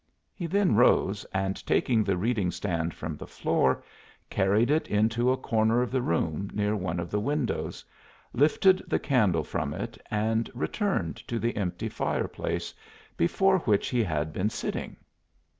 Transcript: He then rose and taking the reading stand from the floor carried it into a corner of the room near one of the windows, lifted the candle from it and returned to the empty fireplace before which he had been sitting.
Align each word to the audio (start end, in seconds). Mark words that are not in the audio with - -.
He 0.33 0.47
then 0.47 0.73
rose 0.73 1.25
and 1.31 1.63
taking 1.67 2.03
the 2.03 2.17
reading 2.17 2.49
stand 2.49 2.91
from 2.95 3.15
the 3.17 3.27
floor 3.27 3.83
carried 4.31 4.71
it 4.71 4.87
into 4.87 5.31
a 5.31 5.37
corner 5.37 5.83
of 5.83 5.91
the 5.91 6.01
room 6.01 6.49
near 6.55 6.75
one 6.75 6.99
of 6.99 7.11
the 7.11 7.19
windows, 7.19 7.85
lifted 8.33 8.81
the 8.87 8.97
candle 8.97 9.43
from 9.43 9.75
it 9.75 10.01
and 10.09 10.49
returned 10.55 11.17
to 11.27 11.37
the 11.37 11.55
empty 11.55 11.87
fireplace 11.87 12.73
before 13.15 13.59
which 13.59 13.89
he 13.89 14.03
had 14.03 14.33
been 14.33 14.49
sitting. 14.49 14.95